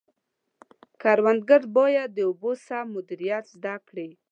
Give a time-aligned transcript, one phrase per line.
[1.01, 4.09] کروندګر باید د اوبو سم مدیریت زده کړي.